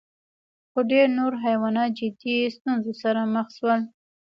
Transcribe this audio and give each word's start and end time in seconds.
خو 0.71 0.79
ډېر 0.91 1.07
نور 1.17 1.33
حیوانات 1.45 1.89
جدي 1.99 2.35
ستونزو 2.55 2.91
سره 3.03 3.21
مخ 3.35 3.47
شول. 3.57 3.79